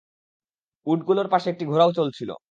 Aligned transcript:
উটগুলোর 0.87 1.27
পাশে 1.29 1.47
একটি 1.49 1.65
ঘোড়াও 1.65 1.91
চলছিল। 1.93 2.31